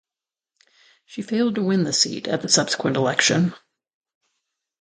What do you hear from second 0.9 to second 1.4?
She